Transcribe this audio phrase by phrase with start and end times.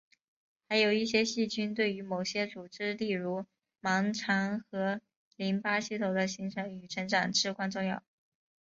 [0.67, 3.45] 还有一些细菌对于某些组织例如
[3.79, 4.99] 盲肠和
[5.35, 8.01] 淋巴系统的形成与成长至关重要。